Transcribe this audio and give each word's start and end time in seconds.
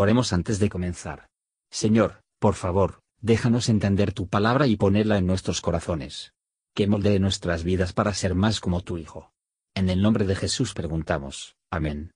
Oremos 0.00 0.32
antes 0.32 0.60
de 0.60 0.68
comenzar. 0.68 1.26
Señor, 1.72 2.20
por 2.38 2.54
favor, 2.54 3.00
déjanos 3.20 3.68
entender 3.68 4.12
tu 4.12 4.28
palabra 4.28 4.68
y 4.68 4.76
ponerla 4.76 5.18
en 5.18 5.26
nuestros 5.26 5.60
corazones. 5.60 6.34
Que 6.72 6.86
moldee 6.86 7.18
nuestras 7.18 7.64
vidas 7.64 7.92
para 7.92 8.14
ser 8.14 8.36
más 8.36 8.60
como 8.60 8.82
tu 8.82 8.96
Hijo. 8.96 9.32
En 9.74 9.90
el 9.90 10.00
nombre 10.00 10.24
de 10.24 10.36
Jesús 10.36 10.72
preguntamos. 10.72 11.56
Amén. 11.68 12.12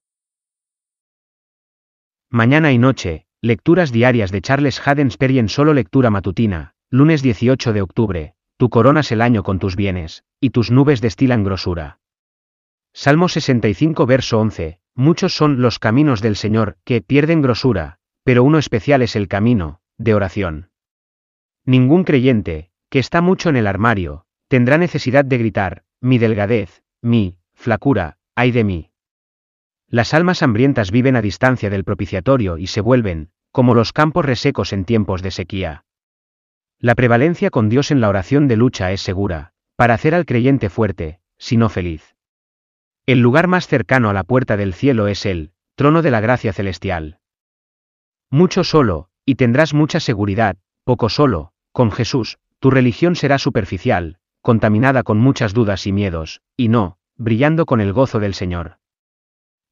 Mañana 2.30 2.70
y 2.70 2.79
noche, 2.79 3.26
lecturas 3.40 3.90
diarias 3.90 4.30
de 4.30 4.42
Charles 4.42 4.80
Haddon 4.86 5.10
en 5.20 5.48
solo 5.48 5.74
lectura 5.74 6.08
matutina, 6.08 6.74
lunes 6.88 7.21
18 7.21 7.72
de 7.72 7.82
octubre, 7.82 8.35
tú 8.58 8.71
coronas 8.71 9.10
el 9.10 9.21
año 9.21 9.43
con 9.43 9.58
tus 9.58 9.74
bienes, 9.74 10.22
y 10.40 10.50
tus 10.50 10.71
nubes 10.71 11.00
destilan 11.00 11.43
grosura. 11.43 11.99
Salmo 12.94 13.29
65 13.29 14.07
verso 14.07 14.38
11, 14.38 14.82
muchos 14.94 15.34
son 15.34 15.62
los 15.62 15.78
caminos 15.78 16.20
del 16.20 16.36
Señor 16.36 16.76
que 16.84 17.00
pierden 17.00 17.42
grosura, 17.42 17.98
pero 18.24 18.44
uno 18.44 18.58
especial 18.58 19.02
es 19.02 19.16
el 19.16 19.28
camino, 19.28 19.80
de 19.98 20.14
oración. 20.14 20.70
Ningún 21.64 22.04
creyente, 22.04 22.70
que 22.88 22.98
está 22.98 23.20
mucho 23.20 23.48
en 23.48 23.56
el 23.56 23.66
armario, 23.66 24.26
tendrá 24.48 24.78
necesidad 24.78 25.24
de 25.24 25.38
gritar, 25.38 25.84
mi 26.00 26.18
delgadez, 26.18 26.82
mi, 27.00 27.38
flacura, 27.54 28.18
ay 28.34 28.50
de 28.50 28.64
mí. 28.64 28.90
Las 29.88 30.14
almas 30.14 30.42
hambrientas 30.42 30.90
viven 30.90 31.16
a 31.16 31.22
distancia 31.22 31.70
del 31.70 31.84
propiciatorio 31.84 32.58
y 32.58 32.66
se 32.66 32.80
vuelven, 32.80 33.30
como 33.50 33.74
los 33.74 33.92
campos 33.92 34.24
resecos 34.24 34.72
en 34.72 34.84
tiempos 34.84 35.22
de 35.22 35.30
sequía. 35.30 35.84
La 36.78 36.94
prevalencia 36.94 37.50
con 37.50 37.68
Dios 37.68 37.90
en 37.90 38.00
la 38.00 38.08
oración 38.08 38.48
de 38.48 38.56
lucha 38.56 38.90
es 38.90 39.02
segura, 39.02 39.52
para 39.77 39.94
hacer 39.94 40.14
al 40.14 40.27
creyente 40.27 40.70
fuerte, 40.70 41.20
si 41.38 41.56
no 41.56 41.68
feliz. 41.68 42.16
El 43.05 43.19
lugar 43.19 43.48
más 43.48 43.67
cercano 43.67 44.11
a 44.11 44.12
la 44.12 44.22
puerta 44.22 44.56
del 44.56 44.75
cielo 44.75 45.08
es 45.08 45.27
el, 45.27 45.50
trono 45.75 46.03
de 46.03 46.12
la 46.12 46.20
gracia 46.20 46.53
celestial. 46.53 47.19
Mucho 48.31 48.62
solo, 48.62 49.08
y 49.27 49.34
tendrás 49.34 49.75
mucha 49.75 49.98
seguridad, 49.98 50.56
poco 50.84 51.08
solo, 51.08 51.53
con 51.73 51.91
Jesús, 51.91 52.39
tu 52.61 52.70
religión 52.70 53.17
será 53.17 53.39
superficial, 53.39 54.19
contaminada 54.41 55.03
con 55.03 55.19
muchas 55.19 55.53
dudas 55.53 55.89
y 55.89 55.92
miedos, 55.92 56.42
y 56.56 56.69
no, 56.69 56.97
brillando 57.17 57.67
con 57.67 57.80
el 57.80 57.92
gozo 57.92 58.20
del 58.20 58.34
Señor. 58.34 58.78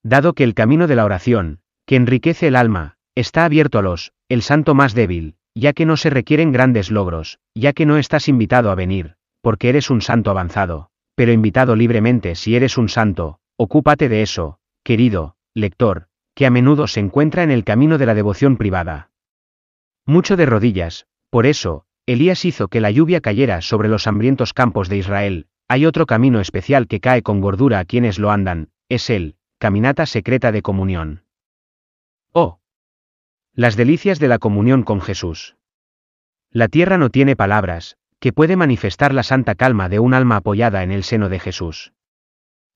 Dado 0.02 0.32
que 0.32 0.42
el 0.42 0.54
camino 0.54 0.88
de 0.88 0.96
la 0.96 1.04
oración, 1.04 1.60
que 1.86 1.94
enriquece 1.94 2.48
el 2.48 2.56
alma, 2.56 2.96
está 3.14 3.44
abierto 3.44 3.78
a 3.78 3.82
los, 3.82 4.12
el 4.28 4.42
santo 4.42 4.74
más 4.74 4.92
débil, 4.92 5.36
ya 5.54 5.72
que 5.72 5.86
no 5.86 5.96
se 5.96 6.10
requieren 6.10 6.50
grandes 6.50 6.90
logros, 6.90 7.38
ya 7.54 7.74
que 7.74 7.86
no 7.86 7.96
estás 7.96 8.26
invitado 8.26 8.72
a 8.72 8.74
venir, 8.74 9.14
porque 9.40 9.68
eres 9.68 9.88
un 9.88 10.00
santo 10.00 10.30
avanzado, 10.30 10.90
pero 11.14 11.32
invitado 11.32 11.76
libremente 11.76 12.34
si 12.34 12.56
eres 12.56 12.78
un 12.78 12.88
santo, 12.88 13.38
ocúpate 13.56 14.08
de 14.08 14.22
eso, 14.22 14.58
querido, 14.82 15.36
lector, 15.54 16.08
que 16.34 16.46
a 16.46 16.50
menudo 16.50 16.86
se 16.86 17.00
encuentra 17.00 17.42
en 17.42 17.50
el 17.50 17.64
camino 17.64 17.98
de 17.98 18.06
la 18.06 18.14
devoción 18.14 18.56
privada. 18.56 19.10
Mucho 20.06 20.36
de 20.36 20.46
rodillas, 20.46 21.06
por 21.30 21.46
eso, 21.46 21.84
Elías 22.06 22.44
hizo 22.44 22.68
que 22.68 22.80
la 22.80 22.90
lluvia 22.90 23.20
cayera 23.20 23.60
sobre 23.60 23.88
los 23.88 24.06
hambrientos 24.06 24.52
campos 24.52 24.88
de 24.88 24.96
Israel, 24.96 25.46
hay 25.68 25.86
otro 25.86 26.06
camino 26.06 26.40
especial 26.40 26.88
que 26.88 27.00
cae 27.00 27.22
con 27.22 27.40
gordura 27.40 27.78
a 27.78 27.84
quienes 27.84 28.18
lo 28.18 28.30
andan, 28.30 28.70
es 28.88 29.10
el, 29.10 29.36
Caminata 29.60 30.06
secreta 30.06 30.52
de 30.52 30.62
comunión. 30.62 31.24
Oh. 32.32 32.60
Las 33.52 33.76
delicias 33.76 34.18
de 34.18 34.26
la 34.26 34.38
comunión 34.38 34.84
con 34.84 35.02
Jesús. 35.02 35.54
La 36.50 36.68
tierra 36.68 36.96
no 36.96 37.10
tiene 37.10 37.36
palabras, 37.36 37.98
que 38.20 38.32
puede 38.32 38.56
manifestar 38.56 39.14
la 39.14 39.22
santa 39.22 39.54
calma 39.54 39.88
de 39.88 39.98
un 39.98 40.14
alma 40.14 40.36
apoyada 40.36 40.82
en 40.82 40.92
el 40.92 41.04
seno 41.04 41.28
de 41.28 41.40
Jesús. 41.40 41.94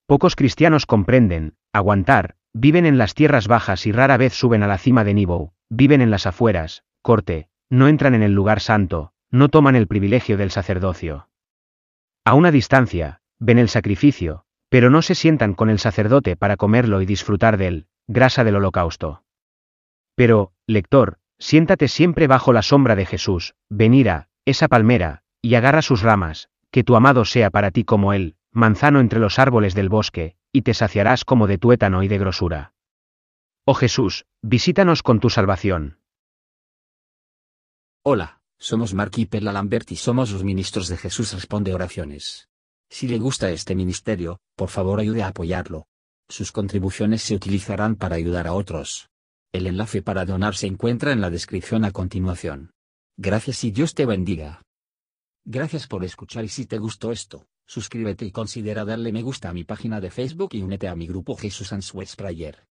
Pocos 0.07 0.35
cristianos 0.35 0.85
comprenden, 0.85 1.55
aguantar, 1.71 2.35
viven 2.53 2.85
en 2.85 2.97
las 2.97 3.13
tierras 3.13 3.47
bajas 3.47 3.85
y 3.85 3.91
rara 3.91 4.17
vez 4.17 4.33
suben 4.33 4.63
a 4.63 4.67
la 4.67 4.77
cima 4.77 5.03
de 5.03 5.13
Nibo, 5.13 5.53
viven 5.69 6.01
en 6.01 6.09
las 6.09 6.25
afueras, 6.25 6.83
corte, 7.01 7.47
no 7.69 7.87
entran 7.87 8.15
en 8.15 8.23
el 8.23 8.33
lugar 8.33 8.59
santo, 8.59 9.13
no 9.29 9.49
toman 9.49 9.75
el 9.75 9.87
privilegio 9.87 10.37
del 10.37 10.51
sacerdocio. 10.51 11.29
A 12.23 12.33
una 12.33 12.51
distancia, 12.51 13.21
ven 13.39 13.59
el 13.59 13.69
sacrificio, 13.69 14.45
pero 14.69 14.89
no 14.89 15.01
se 15.01 15.13
sientan 15.13 15.53
con 15.53 15.69
el 15.69 15.79
sacerdote 15.79 16.35
para 16.35 16.57
comerlo 16.57 17.01
y 17.01 17.05
disfrutar 17.05 17.57
de 17.57 17.67
él, 17.67 17.87
grasa 18.07 18.43
del 18.43 18.55
holocausto. 18.55 19.23
Pero, 20.15 20.53
lector, 20.65 21.19
siéntate 21.37 21.87
siempre 21.87 22.27
bajo 22.27 22.53
la 22.53 22.61
sombra 22.61 22.95
de 22.95 23.05
Jesús, 23.05 23.55
venira, 23.69 24.29
esa 24.45 24.67
palmera, 24.67 25.23
y 25.45 25.53
agarra 25.53 25.83
sus 25.83 26.01
ramas, 26.01 26.49
que 26.71 26.83
tu 26.83 26.95
amado 26.95 27.23
sea 27.23 27.51
para 27.51 27.69
ti 27.69 27.83
como 27.83 28.13
él, 28.13 28.35
manzano 28.51 28.99
entre 28.99 29.19
los 29.19 29.37
árboles 29.37 29.75
del 29.75 29.89
bosque, 29.89 30.37
y 30.51 30.63
te 30.63 30.73
saciarás 30.73 31.23
como 31.23 31.45
de 31.45 31.59
tuétano 31.59 32.01
y 32.01 32.07
de 32.07 32.17
grosura. 32.17 32.73
Oh 33.63 33.75
Jesús, 33.75 34.25
visítanos 34.41 35.03
con 35.03 35.19
tu 35.19 35.29
salvación. 35.29 35.99
Hola, 38.01 38.41
somos 38.57 38.95
Mark 38.95 39.11
y 39.17 39.27
Perla 39.27 39.51
Lambert 39.51 39.91
y 39.91 39.97
somos 39.97 40.31
los 40.31 40.43
ministros 40.43 40.87
de 40.87 40.97
Jesús 40.97 41.31
Responde 41.31 41.75
Oraciones. 41.75 42.49
Si 42.89 43.07
le 43.07 43.19
gusta 43.19 43.51
este 43.51 43.75
ministerio, 43.75 44.39
por 44.55 44.69
favor 44.69 44.99
ayude 44.99 45.21
a 45.21 45.27
apoyarlo. 45.27 45.85
Sus 46.27 46.51
contribuciones 46.51 47.21
se 47.21 47.35
utilizarán 47.35 47.97
para 47.97 48.15
ayudar 48.15 48.47
a 48.47 48.53
otros. 48.53 49.11
El 49.53 49.67
enlace 49.67 50.01
para 50.01 50.25
donar 50.25 50.55
se 50.55 50.65
encuentra 50.65 51.11
en 51.11 51.21
la 51.21 51.29
descripción 51.29 51.85
a 51.85 51.91
continuación. 51.91 52.71
Gracias 53.15 53.63
y 53.63 53.69
Dios 53.69 53.93
te 53.93 54.07
bendiga. 54.07 54.63
Gracias 55.47 55.85
por 55.85 56.03
escuchar 56.03 56.43
y 56.43 56.47
si 56.47 56.65
te 56.65 56.79
gustó 56.79 57.11
esto, 57.11 57.47
suscríbete 57.67 58.25
y 58.25 58.31
considera 58.31 58.83
darle 58.83 59.11
me 59.11 59.21
gusta 59.21 59.49
a 59.49 59.53
mi 59.53 59.63
página 59.63 60.01
de 60.01 60.09
Facebook 60.09 60.49
y 60.53 60.63
únete 60.63 60.87
a 60.87 60.95
mi 60.95 61.05
grupo 61.05 61.35
Jesús 61.35 61.71
Answers 61.71 62.15
Prayer. 62.15 62.67